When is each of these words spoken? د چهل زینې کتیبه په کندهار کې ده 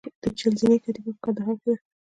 د 0.23 0.25
چهل 0.37 0.53
زینې 0.59 0.77
کتیبه 0.83 1.11
په 1.15 1.21
کندهار 1.23 1.55
کې 1.61 1.65
ده 1.73 1.75